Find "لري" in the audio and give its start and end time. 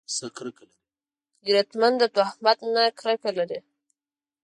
3.37-3.59